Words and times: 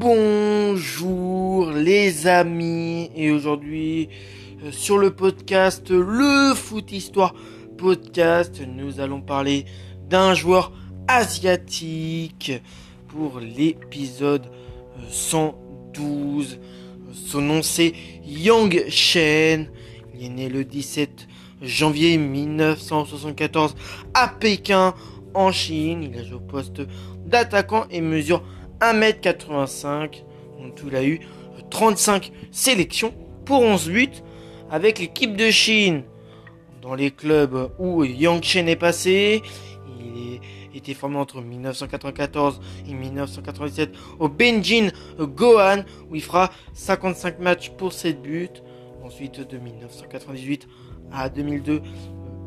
Bonjour 0.00 1.72
les 1.72 2.28
amis. 2.28 3.10
Et 3.16 3.32
aujourd'hui 3.32 4.08
euh, 4.62 4.70
sur 4.70 4.96
le 4.96 5.10
podcast 5.10 5.90
Le 5.90 6.54
Foot 6.54 6.92
Histoire 6.92 7.34
Podcast 7.76 8.62
nous 8.64 9.00
allons 9.00 9.20
parler 9.20 9.64
d'un 10.08 10.34
joueur 10.34 10.70
asiatique 11.08 12.52
pour 13.08 13.40
l'épisode 13.40 14.46
112 15.10 16.60
son 17.12 17.40
nom 17.40 17.60
c'est 17.62 17.92
Yang 18.24 18.88
Shen. 18.90 19.68
Il 20.14 20.26
est 20.26 20.28
né 20.28 20.48
le 20.48 20.64
17 20.64 21.26
janvier 21.60 22.18
1974 22.18 23.74
à 24.14 24.28
Pékin 24.28 24.94
en 25.34 25.50
Chine. 25.50 26.04
Il 26.04 26.16
a 26.20 26.22
joué 26.22 26.36
au 26.36 26.40
poste 26.40 26.82
d'attaquant 27.26 27.86
et 27.90 28.00
mesure 28.00 28.44
1m85. 28.80 30.24
Donc 30.60 30.80
il 30.86 30.96
a 30.96 31.04
eu 31.04 31.20
35 31.70 32.32
sélections 32.50 33.14
pour 33.44 33.62
11 33.62 33.90
buts 33.90 34.08
avec 34.70 34.98
l'équipe 34.98 35.36
de 35.36 35.50
Chine. 35.50 36.02
Dans 36.82 36.94
les 36.94 37.10
clubs 37.10 37.70
où 37.78 38.04
Yang 38.04 38.42
Chen 38.42 38.68
est 38.68 38.76
passé, 38.76 39.42
il 39.98 40.40
était 40.76 40.94
formé 40.94 41.16
entre 41.16 41.40
1994 41.40 42.60
et 42.88 42.94
1997 42.94 43.90
au 44.18 44.28
Benjin 44.28 44.90
Gohan 45.18 45.82
où 46.10 46.14
il 46.14 46.22
fera 46.22 46.50
55 46.72 47.40
matchs 47.40 47.70
pour 47.70 47.92
7 47.92 48.22
buts. 48.22 48.48
Ensuite 49.04 49.40
de 49.40 49.58
1998 49.58 50.68
à 51.12 51.28
2002, 51.28 51.82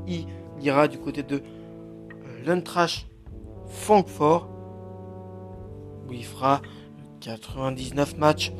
il 0.07 0.27
ira 0.62 0.88
du 0.88 0.98
côté 0.98 1.23
de 1.23 1.41
l'Untrash 2.45 3.07
Francfort 3.68 4.48
il 6.13 6.26
fera 6.26 6.62
99 7.21 8.17
matchs 8.17 8.51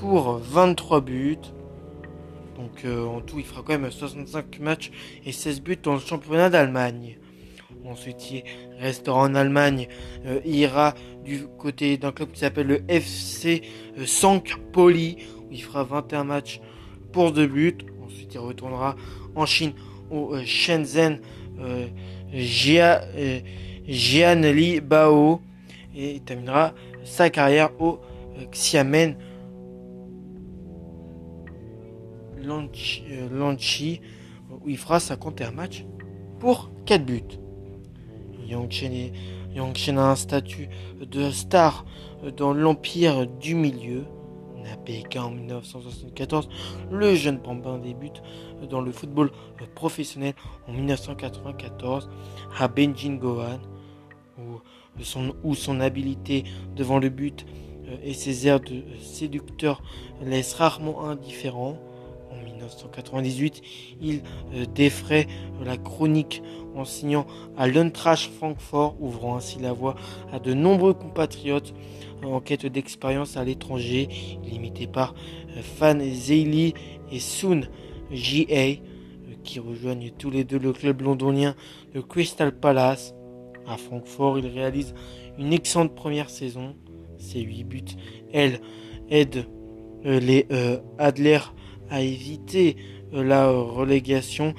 pour 0.00 0.38
23 0.38 1.00
buts. 1.00 1.36
Donc 2.56 2.84
euh, 2.84 3.06
en 3.06 3.20
tout, 3.20 3.38
il 3.38 3.44
fera 3.44 3.62
quand 3.62 3.78
même 3.78 3.90
65 3.90 4.58
matchs 4.60 4.90
et 5.24 5.32
16 5.32 5.60
buts 5.60 5.78
dans 5.82 5.94
le 5.94 6.00
championnat 6.00 6.50
d'Allemagne. 6.50 7.18
Ensuite, 7.84 8.30
il 8.30 8.42
restera 8.80 9.20
en 9.20 9.34
Allemagne. 9.34 9.88
Euh, 10.26 10.40
il 10.44 10.56
ira 10.56 10.94
du 11.24 11.46
côté 11.58 11.96
d'un 11.96 12.12
club 12.12 12.32
qui 12.32 12.40
s'appelle 12.40 12.66
le 12.66 12.82
FC 12.88 13.62
euh, 13.96 14.04
Sankt 14.04 14.56
Pauli, 14.72 15.16
où 15.48 15.52
il 15.52 15.62
fera 15.62 15.84
21 15.84 16.24
matchs 16.24 16.60
pour 17.12 17.32
2 17.32 17.46
buts. 17.46 17.78
Ensuite, 18.04 18.34
il 18.34 18.40
retournera 18.40 18.96
en 19.34 19.46
Chine 19.46 19.72
au 20.10 20.36
Shenzhen 20.44 21.20
Jianli 23.88 24.80
Bao 24.80 25.40
et 25.98 26.14
il 26.14 26.22
terminera 26.22 26.72
sa 27.04 27.28
carrière 27.28 27.70
au 27.80 27.98
euh, 28.38 28.44
Xiamen 28.52 29.16
Lanchi, 32.40 34.00
où 34.50 34.68
il 34.68 34.78
fera 34.78 35.00
51 35.00 35.50
matchs 35.50 35.84
pour 36.38 36.70
4 36.86 37.04
buts. 37.04 37.22
Yang 38.46 38.70
Chen, 39.74 39.98
a 39.98 40.10
un 40.10 40.16
statut 40.16 40.68
de 41.00 41.30
star 41.30 41.84
dans 42.36 42.54
l'empire 42.54 43.26
du 43.26 43.54
milieu. 43.54 44.04
Pékin 44.84 45.22
en 45.22 45.30
1974, 45.30 46.48
le 46.90 47.14
jeune 47.14 47.40
Pambin 47.40 47.78
débute 47.78 48.22
dans 48.68 48.82
le 48.82 48.92
football 48.92 49.30
professionnel 49.74 50.34
en 50.66 50.72
1994 50.72 52.10
à 52.58 52.68
Benjin 52.68 53.14
Gohan, 53.14 53.60
où 54.38 54.60
son, 55.02 55.34
où 55.42 55.54
son 55.54 55.80
habileté 55.80 56.44
devant 56.76 56.98
le 56.98 57.08
but 57.08 57.46
euh, 57.88 57.96
et 58.02 58.14
ses 58.14 58.46
airs 58.46 58.60
de 58.60 58.82
séducteur 59.00 59.82
laissent 60.22 60.54
rarement 60.54 61.04
indifférent. 61.04 61.78
En 62.30 62.44
1998, 62.44 63.62
il 64.00 64.22
euh, 64.54 64.64
défraie 64.74 65.26
la 65.64 65.76
chronique 65.76 66.42
en 66.74 66.84
signant 66.84 67.26
à 67.56 67.66
l'Untrash 67.66 68.28
Francfort, 68.28 68.96
ouvrant 69.00 69.36
ainsi 69.36 69.58
la 69.58 69.72
voie 69.72 69.96
à 70.32 70.38
de 70.38 70.54
nombreux 70.54 70.94
compatriotes 70.94 71.74
en 72.24 72.40
quête 72.40 72.66
d'expérience 72.66 73.36
à 73.36 73.44
l'étranger, 73.44 74.08
limité 74.44 74.86
par 74.86 75.14
euh, 75.56 75.62
Fan 75.62 76.02
Zeili 76.02 76.74
et 77.10 77.20
Soon 77.20 77.62
J.A., 78.10 78.82
qui 79.44 79.60
rejoignent 79.60 80.10
tous 80.10 80.30
les 80.30 80.44
deux 80.44 80.58
le 80.58 80.72
club 80.72 81.00
londonien 81.00 81.54
de 81.94 82.00
Crystal 82.00 82.52
Palace. 82.52 83.14
À 83.68 83.76
Francfort, 83.76 84.38
il 84.38 84.46
réalise 84.46 84.94
une 85.38 85.52
excellente 85.52 85.94
première 85.94 86.30
saison. 86.30 86.74
Ses 87.18 87.40
8 87.40 87.64
buts, 87.64 87.82
elle, 88.32 88.60
aident 89.10 89.46
euh, 90.06 90.20
les 90.20 90.46
euh, 90.52 90.78
Adler 90.98 91.40
à 91.90 92.02
éviter 92.02 92.76
euh, 93.12 93.24
la 93.24 93.50
relégation 93.50 94.54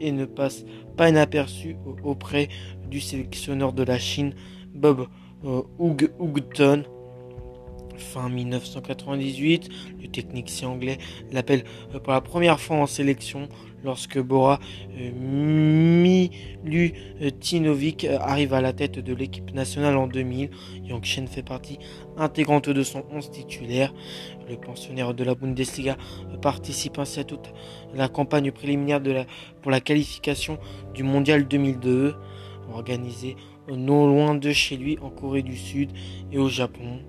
et 0.00 0.12
ne 0.12 0.24
passe 0.24 0.64
pas 0.96 1.08
inaperçu 1.08 1.76
auprès 2.02 2.48
du 2.90 3.00
sélectionneur 3.00 3.72
de 3.72 3.82
la 3.82 3.98
Chine, 3.98 4.34
Bob 4.74 5.06
Houghton. 5.42 6.84
Fin 7.96 8.28
1998, 8.28 9.68
le 10.02 10.08
technicien 10.08 10.68
anglais 10.68 10.98
l'appelle 11.32 11.64
pour 12.02 12.12
la 12.12 12.20
première 12.20 12.60
fois 12.60 12.76
en 12.76 12.86
sélection 12.86 13.48
lorsque 13.84 14.18
Bora 14.18 14.58
euh, 14.98 15.10
Milutinovic 16.64 18.04
euh, 18.04 18.18
arrive 18.18 18.54
à 18.54 18.60
la 18.60 18.72
tête 18.72 18.98
de 18.98 19.14
l'équipe 19.14 19.54
nationale 19.54 19.96
en 19.96 20.08
2000. 20.08 20.50
Yang 20.84 21.04
Chen 21.04 21.28
fait 21.28 21.42
partie 21.42 21.78
intégrante 22.16 22.68
de 22.70 22.82
son 22.82 23.04
11 23.12 23.30
titulaire. 23.30 23.94
Le 24.48 24.56
pensionnaire 24.56 25.14
de 25.14 25.22
la 25.24 25.34
Bundesliga 25.34 25.96
participe 26.42 26.98
ainsi 26.98 27.20
à 27.20 27.24
toute 27.24 27.52
la 27.94 28.08
campagne 28.08 28.50
préliminaire 28.50 29.00
pour 29.62 29.70
la 29.70 29.80
qualification 29.80 30.58
du 30.94 31.02
Mondial 31.02 31.46
2002, 31.46 32.14
organisée 32.72 33.36
non 33.68 34.06
loin 34.06 34.34
de 34.34 34.52
chez 34.52 34.76
lui 34.76 34.98
en 35.00 35.10
Corée 35.10 35.42
du 35.42 35.56
Sud 35.56 35.90
et 36.32 36.38
au 36.38 36.48
Japon. 36.48 37.00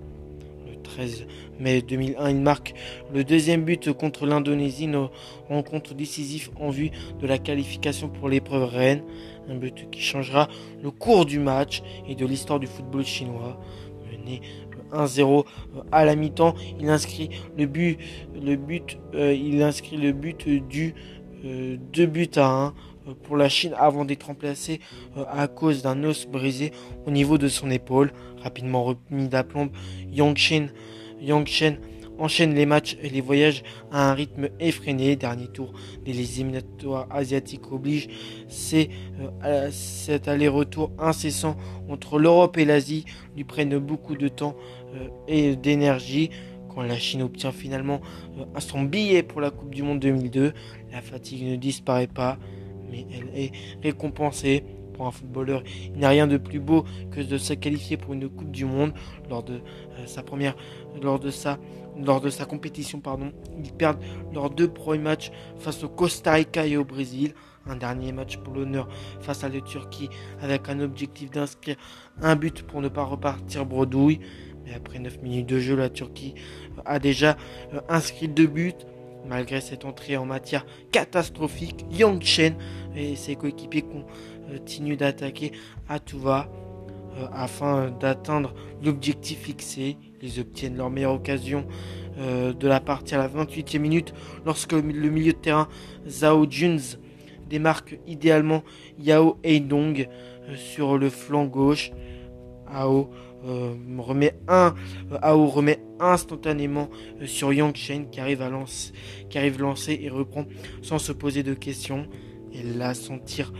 13 0.86 1.26
mai 1.58 1.82
2001, 1.82 2.30
il 2.30 2.40
marque 2.40 2.74
le 3.12 3.24
deuxième 3.24 3.64
but 3.64 3.92
contre 3.92 4.26
l'Indonésie, 4.26 4.84
une 4.84 5.08
rencontre 5.48 5.94
décisive 5.94 6.50
en 6.60 6.70
vue 6.70 6.90
de 7.20 7.26
la 7.26 7.38
qualification 7.38 8.08
pour 8.08 8.28
l'épreuve 8.28 8.64
reine. 8.64 9.02
Un 9.48 9.54
but 9.54 9.88
qui 9.90 10.00
changera 10.00 10.48
le 10.82 10.90
cours 10.90 11.24
du 11.24 11.38
match 11.38 11.82
et 12.08 12.14
de 12.14 12.26
l'histoire 12.26 12.58
du 12.58 12.66
football 12.66 13.04
chinois. 13.04 13.60
Mené 14.10 14.40
1-0 14.92 15.44
à 15.92 16.04
la 16.04 16.16
mi-temps, 16.16 16.54
il 16.80 16.88
inscrit 16.88 17.30
le 17.56 17.66
but, 17.66 17.98
le 18.40 18.56
but, 18.56 18.98
euh, 19.14 19.34
il 19.34 19.62
inscrit 19.62 19.96
le 19.96 20.12
but 20.12 20.48
du 20.48 20.94
2 21.42 22.02
euh, 22.02 22.06
buts 22.06 22.28
à 22.36 22.46
1 22.46 22.66
euh, 22.66 22.70
pour 23.22 23.36
la 23.36 23.48
Chine 23.48 23.74
avant 23.78 24.04
d'être 24.04 24.24
remplacé 24.24 24.80
à 25.30 25.48
cause 25.48 25.82
d'un 25.82 26.02
os 26.04 26.26
brisé 26.26 26.72
au 27.06 27.10
niveau 27.10 27.38
de 27.38 27.48
son 27.48 27.70
épaule. 27.70 28.12
Rapidement 28.42 28.84
remis 28.84 29.28
d'aplomb, 29.28 29.70
Yang 30.12 30.36
Chen, 30.36 30.72
Yang 31.20 31.46
Chen 31.46 31.78
enchaîne 32.18 32.54
les 32.54 32.64
matchs 32.64 32.96
et 33.02 33.10
les 33.10 33.20
voyages 33.20 33.62
à 33.92 34.10
un 34.10 34.14
rythme 34.14 34.48
effréné. 34.58 35.16
Dernier 35.16 35.48
tour 35.48 35.72
des 36.04 36.12
éliminatoires 36.12 37.06
asiatiques 37.10 37.70
oblige. 37.72 38.08
C'est 38.48 38.88
cet 39.70 40.28
aller-retour 40.28 40.92
incessant 40.98 41.56
entre 41.88 42.18
l'Europe 42.18 42.56
et 42.56 42.64
l'Asie 42.64 43.04
lui 43.36 43.44
prennent 43.44 43.78
beaucoup 43.78 44.16
de 44.16 44.28
temps 44.28 44.56
et 45.28 45.56
d'énergie 45.56 46.30
la 46.82 46.98
Chine 46.98 47.22
obtient 47.22 47.52
finalement 47.52 48.00
euh, 48.38 48.60
son 48.60 48.82
billet 48.82 49.22
pour 49.22 49.40
la 49.40 49.50
Coupe 49.50 49.74
du 49.74 49.82
Monde 49.82 50.00
2002, 50.00 50.52
la 50.92 51.00
fatigue 51.00 51.44
ne 51.44 51.56
disparaît 51.56 52.06
pas, 52.06 52.38
mais 52.90 53.06
elle 53.12 53.38
est 53.38 53.52
récompensée. 53.82 54.64
Pour 54.94 55.06
un 55.06 55.10
footballeur, 55.10 55.62
il 55.84 55.98
n'y 55.98 56.06
a 56.06 56.08
rien 56.08 56.26
de 56.26 56.38
plus 56.38 56.58
beau 56.58 56.86
que 57.10 57.20
de 57.20 57.36
se 57.36 57.52
qualifier 57.52 57.98
pour 57.98 58.14
une 58.14 58.30
Coupe 58.30 58.50
du 58.50 58.64
Monde 58.64 58.94
lors 59.28 59.42
de 59.42 59.56
euh, 59.56 60.06
sa 60.06 60.22
première, 60.22 60.56
lors 61.02 61.20
de 61.20 61.28
sa, 61.28 61.58
lors 62.02 62.22
de 62.22 62.30
compétition. 62.44 63.02
Ils 63.62 63.72
perdent 63.72 64.02
leurs 64.32 64.48
deux 64.48 64.68
premiers 64.68 65.02
matchs 65.02 65.30
face 65.58 65.84
au 65.84 65.90
Costa 65.90 66.32
Rica 66.32 66.66
et 66.66 66.78
au 66.78 66.84
Brésil. 66.84 67.34
Un 67.68 67.76
dernier 67.76 68.12
match 68.12 68.36
pour 68.38 68.54
l'honneur 68.54 68.88
face 69.20 69.42
à 69.44 69.48
la 69.48 69.60
Turquie 69.60 70.08
avec 70.40 70.68
un 70.68 70.80
objectif 70.80 71.30
d'inscrire 71.30 71.76
un 72.22 72.36
but 72.36 72.62
pour 72.62 72.80
ne 72.80 72.88
pas 72.88 73.04
repartir 73.04 73.66
bredouille. 73.66 74.20
Mais 74.64 74.74
après 74.74 74.98
9 74.98 75.22
minutes 75.22 75.48
de 75.48 75.58
jeu, 75.58 75.76
la 75.76 75.88
Turquie 75.88 76.34
a 76.84 76.98
déjà 76.98 77.36
euh, 77.74 77.80
inscrit 77.88 78.28
deux 78.28 78.46
buts. 78.46 78.72
Malgré 79.28 79.60
cette 79.60 79.84
entrée 79.84 80.16
en 80.16 80.24
matière 80.24 80.64
catastrophique, 80.92 81.84
Yang 81.90 82.22
Chen 82.22 82.54
et 82.94 83.16
ses 83.16 83.36
coéquipiers 83.36 83.84
continuent 84.48 84.96
d'attaquer 84.96 85.52
à 85.88 85.98
tout 85.98 86.18
va 86.18 86.48
euh, 87.18 87.26
afin 87.32 87.90
d'atteindre 87.90 88.54
l'objectif 88.82 89.40
fixé. 89.40 89.96
Ils 90.22 90.40
obtiennent 90.40 90.76
leur 90.76 90.90
meilleure 90.90 91.14
occasion 91.14 91.66
euh, 92.18 92.52
de 92.52 92.68
la 92.68 92.80
partie 92.80 93.14
à 93.14 93.18
la 93.18 93.28
28e 93.28 93.78
minute 93.78 94.14
lorsque 94.44 94.72
le 94.72 94.82
milieu 94.82 95.32
de 95.32 95.38
terrain 95.38 95.68
Zhao 96.06 96.46
Juns 96.48 96.98
démarque 97.48 97.98
idéalement 98.06 98.62
Yao 98.98 99.38
Heidong 99.44 100.08
sur 100.54 100.98
le 100.98 101.10
flanc 101.10 101.46
gauche. 101.46 101.90
AO 102.72 103.10
remet 103.98 104.34
un 104.48 104.74
AO 105.22 105.46
remet 105.46 105.78
instantanément 106.00 106.88
sur 107.24 107.52
Yang 107.52 107.76
Chen 107.76 108.10
qui 108.10 108.20
arrive 108.20 108.42
à 108.42 108.48
lancer, 108.48 108.92
qui 109.30 109.38
arrive 109.38 109.60
lancer 109.60 109.98
et 110.02 110.08
reprend 110.08 110.46
sans 110.82 110.98
se 110.98 111.12
poser 111.12 111.42
de 111.42 111.54
questions. 111.54 112.06
Et 112.52 112.62
là, 112.62 112.94
son 112.94 113.18
tir, 113.18 113.52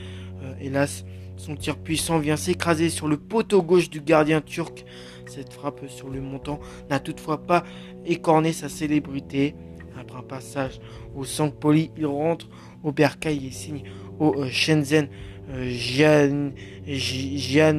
hélas, 0.60 1.04
son 1.36 1.54
tir 1.54 1.76
puissant 1.76 2.18
vient 2.18 2.36
s'écraser 2.36 2.88
sur 2.88 3.08
le 3.08 3.16
poteau 3.16 3.62
gauche 3.62 3.90
du 3.90 4.00
gardien 4.00 4.40
turc. 4.40 4.84
Cette 5.26 5.52
frappe 5.52 5.80
sur 5.88 6.08
le 6.08 6.20
montant 6.20 6.60
n'a 6.88 6.98
toutefois 6.98 7.46
pas 7.46 7.64
écorné 8.04 8.52
sa 8.52 8.68
célébrité. 8.68 9.54
Après 9.98 10.18
un 10.18 10.22
passage 10.22 10.80
au 11.14 11.24
Poli, 11.50 11.90
il 11.96 12.06
rentre 12.06 12.48
au 12.82 12.92
Bercail 12.92 13.46
et 13.46 13.50
signe 13.50 13.82
au 14.18 14.34
euh, 14.36 14.48
Shenzhen 14.48 15.08
euh, 15.50 15.68
Jian, 15.68 16.52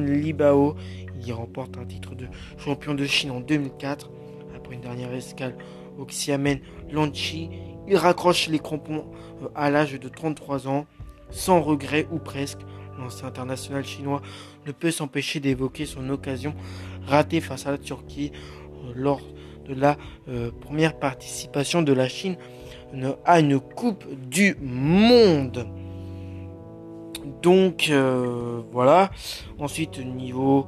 Libao. 0.04 0.76
Il 1.24 1.32
remporte 1.32 1.76
un 1.78 1.84
titre 1.84 2.14
de 2.14 2.26
champion 2.58 2.94
de 2.94 3.04
Chine 3.04 3.30
en 3.30 3.40
2004. 3.40 4.10
Après 4.56 4.74
une 4.74 4.80
dernière 4.80 5.12
escale 5.12 5.56
au 5.98 6.04
Xiamen 6.04 6.58
Lanchi, 6.90 7.50
il 7.88 7.96
raccroche 7.96 8.48
les 8.48 8.58
crampons 8.58 9.04
euh, 9.42 9.48
à 9.54 9.70
l'âge 9.70 9.98
de 9.98 10.08
33 10.08 10.68
ans, 10.68 10.86
sans 11.30 11.60
regret 11.60 12.06
ou 12.12 12.18
presque 12.18 12.60
l'ancien 12.98 13.28
international 13.28 13.84
chinois, 13.84 14.20
ne 14.66 14.72
peut 14.72 14.90
s'empêcher 14.90 15.40
d'évoquer 15.40 15.86
son 15.86 16.08
occasion 16.10 16.54
ratée 17.06 17.40
face 17.40 17.66
à 17.66 17.70
la 17.70 17.78
Turquie 17.78 18.32
euh, 18.34 18.92
lors 18.94 19.20
de 19.66 19.74
la 19.74 19.96
euh, 20.28 20.50
première 20.60 20.98
participation 20.98 21.82
de 21.82 21.92
la 21.92 22.08
Chine 22.08 22.36
à 23.24 23.40
une 23.40 23.60
Coupe 23.60 24.04
du 24.30 24.56
Monde. 24.62 25.66
Donc 27.42 27.92
voilà. 28.72 29.10
Ensuite, 29.58 29.98
niveau 29.98 30.66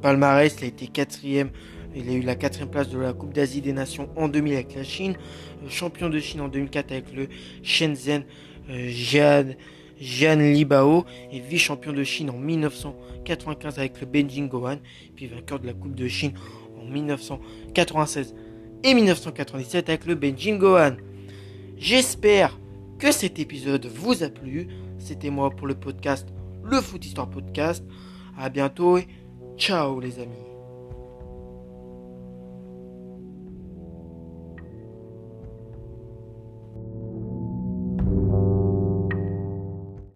palmarès, 0.00 0.54
il 0.58 0.64
a 0.64 0.66
été 0.68 0.86
quatrième. 0.86 1.50
Il 1.94 2.08
a 2.08 2.12
eu 2.12 2.22
la 2.22 2.36
quatrième 2.36 2.70
place 2.70 2.88
de 2.88 2.98
la 2.98 3.12
Coupe 3.12 3.34
d'Asie 3.34 3.60
des 3.60 3.74
Nations 3.74 4.08
en 4.16 4.28
2000 4.28 4.54
avec 4.54 4.74
la 4.74 4.82
Chine, 4.82 5.14
champion 5.68 6.08
de 6.08 6.18
Chine 6.18 6.40
en 6.40 6.48
2004 6.48 6.90
avec 6.90 7.12
le 7.12 7.28
Shenzhen 7.62 8.24
Jian 8.68 9.54
Jian 10.02 10.36
Libao 10.36 11.04
est 11.32 11.38
vice-champion 11.38 11.92
de 11.92 12.02
Chine 12.02 12.30
en 12.30 12.38
1995 12.38 13.78
avec 13.78 14.00
le 14.00 14.06
Beijing 14.06 14.48
Gohan, 14.48 14.78
puis 15.14 15.28
vainqueur 15.28 15.60
de 15.60 15.66
la 15.66 15.74
Coupe 15.74 15.94
de 15.94 16.08
Chine 16.08 16.32
en 16.80 16.86
1996 16.86 18.34
et 18.82 18.94
1997 18.94 19.88
avec 19.88 20.06
le 20.06 20.16
Beijing 20.16 20.58
Gohan. 20.58 20.96
J'espère 21.76 22.58
que 22.98 23.12
cet 23.12 23.38
épisode 23.38 23.86
vous 23.86 24.24
a 24.24 24.28
plu. 24.28 24.66
C'était 24.98 25.30
moi 25.30 25.50
pour 25.50 25.68
le 25.68 25.74
podcast 25.74 26.28
Le 26.64 26.80
Foot 26.80 27.06
Histoire 27.06 27.30
Podcast. 27.30 27.84
À 28.38 28.48
bientôt 28.48 28.98
et 28.98 29.06
ciao 29.56 30.00
les 30.00 30.18
amis. 30.18 30.51